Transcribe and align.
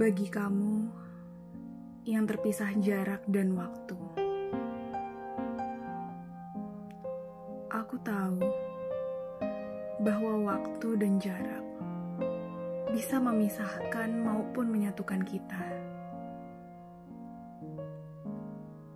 Bagi 0.00 0.32
kamu 0.32 0.88
yang 2.08 2.24
terpisah 2.24 2.72
jarak 2.80 3.20
dan 3.28 3.52
waktu, 3.52 4.00
aku 7.68 8.00
tahu 8.00 8.40
bahwa 10.00 10.56
waktu 10.56 10.88
dan 10.96 11.20
jarak 11.20 11.60
bisa 12.96 13.20
memisahkan 13.20 14.08
maupun 14.24 14.72
menyatukan 14.72 15.20
kita. 15.20 15.68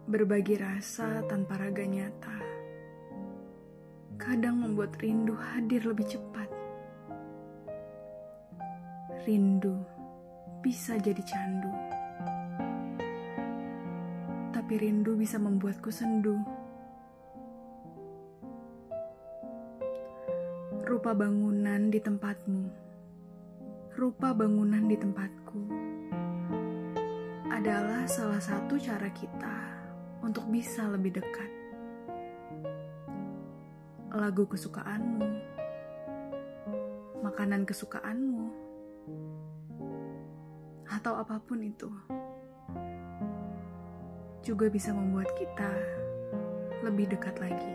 Berbagi 0.08 0.56
rasa 0.56 1.20
tanpa 1.28 1.60
raga 1.60 1.84
nyata 1.84 2.40
kadang 4.16 4.56
membuat 4.64 4.96
rindu 5.04 5.36
hadir 5.36 5.84
lebih 5.84 6.16
cepat. 6.16 6.48
Rindu 9.28 9.93
bisa 10.64 10.96
jadi 10.96 11.20
candu, 11.20 11.68
tapi 14.48 14.80
rindu 14.80 15.12
bisa 15.12 15.36
membuatku 15.36 15.92
sendu. 15.92 16.40
Rupa 20.88 21.12
bangunan 21.12 21.92
di 21.92 22.00
tempatmu, 22.00 22.64
rupa 23.92 24.32
bangunan 24.32 24.88
di 24.88 24.96
tempatku 24.96 25.62
adalah 27.52 28.08
salah 28.08 28.40
satu 28.40 28.80
cara 28.80 29.12
kita 29.12 29.56
untuk 30.24 30.48
bisa 30.48 30.88
lebih 30.88 31.20
dekat. 31.20 31.50
Lagu 34.16 34.48
kesukaanmu, 34.48 35.28
makanan 37.20 37.68
kesukaanmu, 37.68 38.48
atau 40.88 41.16
apa 41.16 41.40
pun 41.40 41.60
itu, 41.64 41.88
juga 44.44 44.68
bisa 44.68 44.92
membuat 44.92 45.32
kita 45.36 45.72
lebih 46.84 47.08
dekat 47.08 47.36
lagi. 47.40 47.74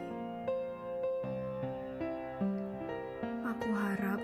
Aku 3.42 3.70
harap 3.74 4.22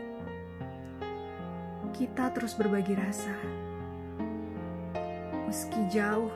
kita 1.96 2.30
terus 2.36 2.54
berbagi 2.54 2.94
rasa, 2.94 3.34
meski 5.50 5.82
jauh 5.90 6.30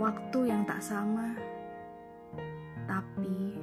waktu 0.00 0.48
yang 0.48 0.64
tak 0.64 0.80
sama, 0.80 1.36
tapi 2.88 3.60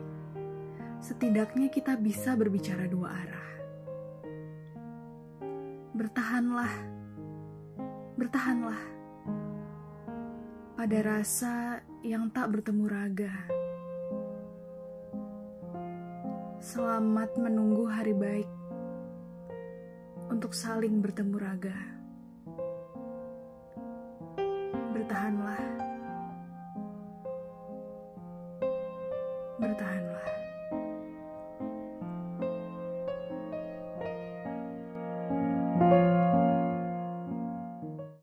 setidaknya 1.02 1.74
kita 1.74 1.98
bisa 1.98 2.38
berbicara 2.38 2.86
dua 2.86 3.10
arah. 3.10 3.50
Bertahanlah, 5.98 6.97
bertahanlah 8.18 8.82
pada 10.74 10.98
rasa 11.06 11.86
yang 12.02 12.34
tak 12.34 12.50
bertemu 12.50 12.90
raga. 12.90 13.34
Selamat 16.58 17.38
menunggu 17.38 17.86
hari 17.86 18.18
baik 18.18 18.50
untuk 20.34 20.58
saling 20.58 20.98
bertemu 20.98 21.38
raga. 21.38 21.78
Bertahanlah. 24.98 25.62
Bertahanlah. 29.62 30.37